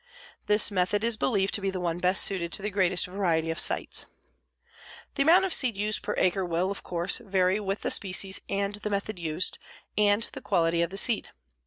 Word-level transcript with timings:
This 0.47 0.71
method 0.71 1.03
is 1.03 1.15
believed 1.15 1.53
to 1.53 1.61
be 1.61 1.69
the 1.69 1.79
one 1.79 1.99
best 1.99 2.23
suited 2.23 2.51
to 2.53 2.63
the 2.63 2.71
greatest 2.71 3.05
variety 3.05 3.51
of 3.51 3.59
sites. 3.59 4.07
The 5.13 5.21
amount 5.21 5.45
of 5.45 5.53
seed 5.53 5.77
used 5.77 6.01
per 6.01 6.15
acre 6.17 6.43
will, 6.43 6.71
of 6.71 6.81
course, 6.81 7.19
vary 7.19 7.59
with 7.59 7.81
the 7.81 7.91
species 7.91 8.41
and 8.49 8.73
the 8.73 8.89
method 8.89 9.19
used, 9.19 9.59
and 9.95 10.23
the 10.33 10.41
quality 10.41 10.81
of 10.81 10.89
the 10.89 10.97
seed. 10.97 11.29